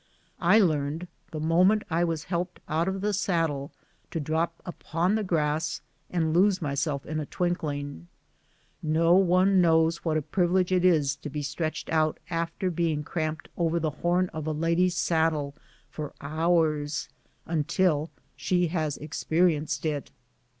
[0.41, 3.71] I learned, tlie moment I was helped out of the saddle,
[4.09, 8.07] to drop upon the grass and lose myself in a twinkling.
[8.81, 11.61] No one knows what a privilege it is to CAVALRY OX THE MARCn.
[11.61, 15.53] 41 be stretclied out after being cramped over the horn of a lad}''s saddle
[15.91, 17.07] for hours,
[17.45, 20.09] until she has experienced it.